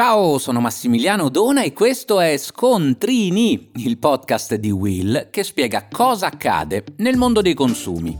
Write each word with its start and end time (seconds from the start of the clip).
Ciao, 0.00 0.38
sono 0.38 0.60
Massimiliano 0.60 1.28
Dona 1.28 1.64
e 1.64 1.72
questo 1.72 2.20
è 2.20 2.36
Scontrini, 2.36 3.70
il 3.78 3.98
podcast 3.98 4.54
di 4.54 4.70
Will 4.70 5.28
che 5.28 5.42
spiega 5.42 5.88
cosa 5.90 6.28
accade 6.28 6.84
nel 6.98 7.16
mondo 7.16 7.42
dei 7.42 7.54
consumi. 7.54 8.16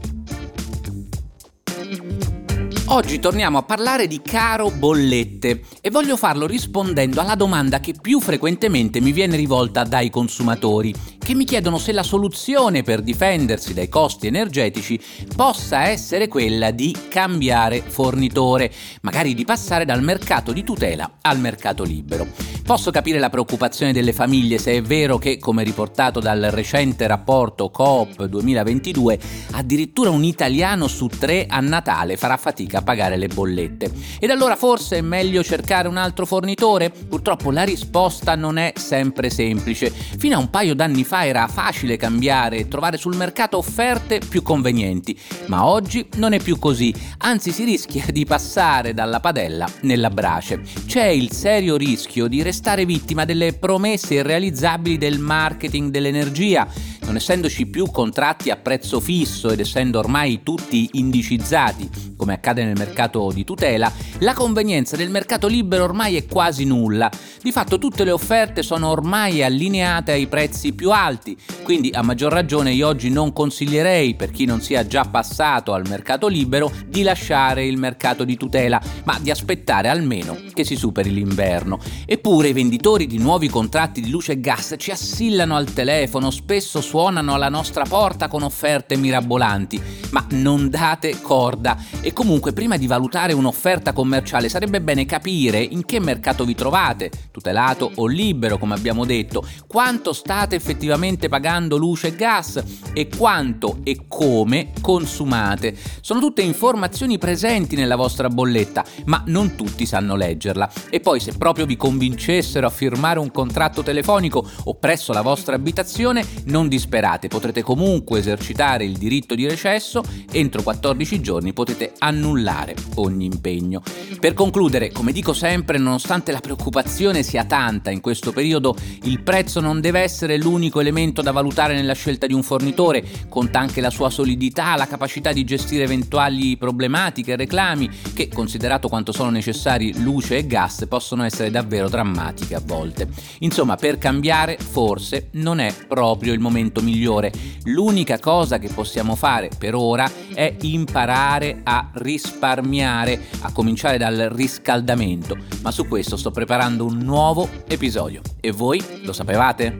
Oggi 2.87 3.19
torniamo 3.19 3.59
a 3.59 3.63
parlare 3.63 4.07
di 4.07 4.19
caro 4.21 4.71
bollette 4.71 5.61
e 5.79 5.89
voglio 5.89 6.17
farlo 6.17 6.47
rispondendo 6.47 7.21
alla 7.21 7.35
domanda 7.35 7.79
che 7.79 7.93
più 7.93 8.19
frequentemente 8.19 8.99
mi 8.99 9.13
viene 9.13 9.37
rivolta 9.37 9.85
dai 9.85 10.09
consumatori, 10.09 10.93
che 11.29 11.35
mi 11.35 11.45
chiedono 11.45 11.77
se 11.77 11.91
la 11.91 12.01
soluzione 12.01 12.81
per 12.81 13.03
difendersi 13.03 13.75
dai 13.75 13.87
costi 13.87 14.25
energetici 14.25 14.99
possa 15.35 15.83
essere 15.83 16.27
quella 16.27 16.71
di 16.71 16.95
cambiare 17.07 17.83
fornitore, 17.85 18.71
magari 19.01 19.35
di 19.35 19.45
passare 19.45 19.85
dal 19.85 20.01
mercato 20.01 20.51
di 20.51 20.63
tutela 20.63 21.17
al 21.21 21.37
mercato 21.37 21.83
libero. 21.83 22.25
Posso 22.69 22.89
capire 22.89 23.19
la 23.19 23.29
preoccupazione 23.29 23.93
delle 23.93 24.13
famiglie 24.13 24.59
se 24.59 24.73
è 24.73 24.81
vero 24.81 25.17
che, 25.17 25.39
come 25.39 25.63
riportato 25.63 26.19
dal 26.19 26.49
recente 26.51 27.07
rapporto 27.07 27.69
Coop 27.69 28.25
2022, 28.25 29.19
addirittura 29.51 30.11
un 30.11 30.23
italiano 30.23 30.87
su 30.87 31.07
tre 31.07 31.45
a 31.47 31.59
Natale 31.61 32.15
farà 32.15 32.37
fatica 32.37 32.79
a 32.79 32.83
pagare 32.83 33.17
le 33.17 33.27
bollette. 33.27 33.91
Ed 34.19 34.29
allora 34.29 34.55
forse 34.55 34.97
è 34.97 35.01
meglio 35.01 35.43
cercare 35.43 35.87
un 35.87 35.97
altro 35.97 36.27
fornitore? 36.27 36.91
Purtroppo 36.91 37.49
la 37.51 37.63
risposta 37.63 38.35
non 38.35 38.57
è 38.57 38.73
sempre 38.75 39.31
semplice. 39.31 39.89
Fino 39.89 40.35
a 40.35 40.39
un 40.39 40.51
paio 40.51 40.75
d'anni 40.75 41.03
fa 41.03 41.18
era 41.25 41.47
facile 41.47 41.97
cambiare 41.97 42.57
e 42.57 42.67
trovare 42.67 42.97
sul 42.97 43.15
mercato 43.15 43.57
offerte 43.57 44.19
più 44.19 44.41
convenienti, 44.41 45.17
ma 45.47 45.65
oggi 45.65 46.07
non 46.15 46.33
è 46.33 46.39
più 46.39 46.59
così, 46.59 46.93
anzi 47.19 47.51
si 47.51 47.63
rischia 47.63 48.05
di 48.09 48.25
passare 48.25 48.93
dalla 48.93 49.19
padella 49.19 49.67
nella 49.81 50.09
brace. 50.09 50.61
C'è 50.85 51.05
il 51.05 51.31
serio 51.31 51.77
rischio 51.77 52.27
di 52.27 52.41
restare 52.41 52.85
vittima 52.85 53.25
delle 53.25 53.53
promesse 53.53 54.15
irrealizzabili 54.15 54.97
del 54.97 55.19
marketing 55.19 55.91
dell'energia 55.91 56.67
non 57.09 57.17
essendoci 57.17 57.65
più 57.65 57.89
contratti 57.89 58.51
a 58.51 58.55
prezzo 58.55 58.99
fisso 58.99 59.49
ed 59.49 59.59
essendo 59.59 59.97
ormai 59.97 60.41
tutti 60.43 60.89
indicizzati, 60.93 61.89
come 62.19 62.33
accade 62.33 62.65
nel 62.65 62.77
mercato 62.77 63.31
di 63.33 63.45
tutela, 63.45 63.89
la 64.19 64.33
convenienza 64.33 64.97
del 64.97 65.09
mercato 65.09 65.47
libero 65.47 65.85
ormai 65.85 66.17
è 66.17 66.25
quasi 66.25 66.65
nulla. 66.65 67.09
Di 67.41 67.53
fatto 67.53 67.79
tutte 67.79 68.03
le 68.03 68.11
offerte 68.11 68.61
sono 68.61 68.89
ormai 68.89 69.41
allineate 69.41 70.11
ai 70.11 70.27
prezzi 70.27 70.73
più 70.73 70.91
alti, 70.91 71.37
quindi 71.63 71.91
a 71.93 72.03
maggior 72.03 72.33
ragione 72.33 72.73
io 72.73 72.87
oggi 72.87 73.09
non 73.09 73.31
consiglierei, 73.31 74.15
per 74.15 74.31
chi 74.31 74.43
non 74.43 74.59
sia 74.59 74.85
già 74.85 75.05
passato 75.05 75.71
al 75.71 75.87
mercato 75.87 76.27
libero, 76.27 76.69
di 76.85 77.03
lasciare 77.03 77.65
il 77.65 77.77
mercato 77.77 78.25
di 78.25 78.35
tutela, 78.35 78.81
ma 79.05 79.17
di 79.21 79.31
aspettare 79.31 79.87
almeno 79.87 80.37
che 80.53 80.65
si 80.65 80.75
superi 80.75 81.13
l'inverno. 81.13 81.79
Eppure 82.05 82.49
i 82.49 82.53
venditori 82.53 83.07
di 83.07 83.17
nuovi 83.17 83.47
contratti 83.47 84.01
di 84.01 84.09
luce 84.09 84.33
e 84.33 84.41
gas 84.41 84.75
ci 84.77 84.91
assillano 84.91 85.55
al 85.55 85.71
telefono, 85.71 86.31
spesso 86.31 86.81
su 86.81 86.99
suonano 86.99 87.35
alla 87.35 87.47
nostra 87.47 87.85
porta 87.85 88.27
con 88.27 88.43
offerte 88.43 88.97
mirabolanti, 88.97 89.81
ma 90.09 90.25
non 90.31 90.69
date 90.69 91.21
corda 91.21 91.77
e 92.09 92.13
comunque 92.13 92.53
prima 92.53 92.75
di 92.75 92.87
valutare 92.87 93.33
un'offerta 93.33 93.93
commerciale 93.93 94.49
sarebbe 94.49 94.81
bene 94.81 95.05
capire 95.05 95.61
in 95.61 95.85
che 95.85 95.99
mercato 95.99 96.43
vi 96.43 96.55
trovate, 96.55 97.11
tutelato 97.29 97.91
o 97.97 98.07
libero 98.07 98.57
come 98.57 98.73
abbiamo 98.73 99.05
detto, 99.05 99.45
quanto 99.67 100.11
state 100.11 100.55
effettivamente 100.55 101.29
pagando 101.29 101.77
luce 101.77 102.07
e 102.07 102.15
gas 102.15 102.63
e 102.93 103.09
quanto 103.15 103.81
e 103.83 104.05
come 104.07 104.71
consumate. 104.81 105.77
Sono 106.01 106.19
tutte 106.19 106.41
informazioni 106.41 107.19
presenti 107.19 107.75
nella 107.75 107.95
vostra 107.95 108.27
bolletta, 108.27 108.83
ma 109.05 109.21
non 109.27 109.53
tutti 109.55 109.85
sanno 109.85 110.15
leggerla. 110.15 110.67
E 110.89 111.01
poi 111.01 111.19
se 111.19 111.37
proprio 111.37 111.67
vi 111.67 111.77
convincessero 111.77 112.65
a 112.65 112.71
firmare 112.71 113.19
un 113.19 113.29
contratto 113.31 113.83
telefonico 113.83 114.43
o 114.63 114.73
presso 114.79 115.13
la 115.13 115.21
vostra 115.21 115.53
abitazione, 115.53 116.25
non 116.45 116.69
disperate 116.69 117.27
potrete 117.27 117.61
comunque 117.61 118.17
esercitare 118.17 118.83
il 118.83 118.97
diritto 118.97 119.35
di 119.35 119.47
recesso, 119.47 120.01
entro 120.31 120.63
14 120.63 121.21
giorni 121.21 121.53
potete 121.53 121.93
annullare 121.99 122.75
ogni 122.95 123.25
impegno. 123.25 123.81
Per 124.19 124.33
concludere, 124.33 124.91
come 124.91 125.11
dico 125.11 125.33
sempre, 125.33 125.77
nonostante 125.77 126.31
la 126.31 126.39
preoccupazione 126.39 127.23
sia 127.23 127.45
tanta 127.45 127.89
in 127.91 128.01
questo 128.01 128.31
periodo, 128.33 128.75
il 129.03 129.21
prezzo 129.21 129.61
non 129.61 129.79
deve 129.79 130.01
essere 130.01 130.37
l'unico 130.37 130.79
elemento 130.79 131.21
da 131.21 131.31
valutare 131.31 131.75
nella 131.75 131.93
scelta 131.93 132.27
di 132.27 132.33
un 132.33 132.43
fornitore, 132.43 133.03
conta 133.29 133.59
anche 133.59 133.79
la 133.79 133.89
sua 133.89 134.09
solidità, 134.09 134.75
la 134.75 134.87
capacità 134.87 135.31
di 135.31 135.45
gestire 135.45 135.83
eventuali 135.83 136.57
problematiche 136.57 137.33
e 137.33 137.35
reclami 137.37 137.89
che, 138.13 138.27
considerato 138.27 138.89
quanto 138.89 139.11
sono 139.11 139.29
necessari 139.29 140.01
luce 140.01 140.37
e 140.37 140.47
gas, 140.47 140.85
possono 140.89 141.23
essere 141.23 141.49
davvero 141.51 141.87
drammatiche 141.87 142.55
a 142.55 142.61
volte. 142.63 143.07
Insomma, 143.39 143.75
per 143.75 143.97
cambiare 143.97 144.57
forse 144.57 145.29
non 145.33 145.59
è 145.59 145.73
proprio 145.87 146.33
il 146.33 146.39
momento 146.39 146.81
migliore. 146.81 147.31
L'unica 147.63 148.19
cosa 148.19 148.57
che 148.59 148.69
possiamo 148.69 149.15
fare 149.15 149.49
per 149.57 149.75
ora 149.75 150.09
è 150.33 150.55
imparare 150.61 151.61
risparmiare, 151.93 153.19
a 153.41 153.51
cominciare 153.51 153.97
dal 153.97 154.29
riscaldamento. 154.31 155.37
Ma 155.61 155.71
su 155.71 155.87
questo 155.87 156.17
sto 156.17 156.31
preparando 156.31 156.85
un 156.85 156.97
nuovo 156.97 157.47
episodio. 157.67 158.21
E 158.39 158.51
voi 158.51 158.83
lo 159.03 159.13
sapevate? 159.13 159.79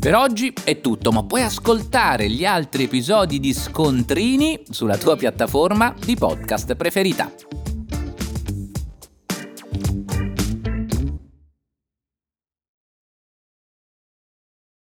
Per 0.00 0.14
oggi 0.14 0.50
è 0.64 0.80
tutto, 0.80 1.12
ma 1.12 1.24
puoi 1.24 1.42
ascoltare 1.42 2.30
gli 2.30 2.46
altri 2.46 2.84
episodi 2.84 3.38
di 3.38 3.52
Scontrini 3.52 4.62
sulla 4.70 4.96
tua 4.96 5.14
piattaforma 5.14 5.94
di 6.02 6.16
podcast 6.16 6.74
preferita. 6.74 7.30